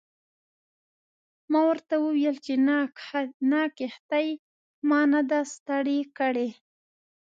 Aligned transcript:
ما 1.51 1.61
ورته 1.69 1.93
وویل 2.05 2.35
چې 2.45 2.53
نه 2.67 2.77
کښتۍ 3.79 4.27
ما 4.89 5.01
نه 5.13 5.21
ده 5.29 5.39
ستړې 5.53 5.99
کړې. 6.17 6.49